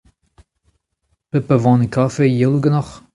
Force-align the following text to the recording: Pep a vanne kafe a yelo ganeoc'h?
Pep 1.29 1.47
a 1.55 1.57
vanne 1.63 1.87
kafe 1.95 2.23
a 2.25 2.27
yelo 2.29 2.59
ganeoc'h? 2.63 2.97